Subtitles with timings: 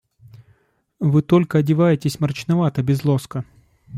[0.99, 3.45] Вы только одеваетесь мрачновато, без лоска.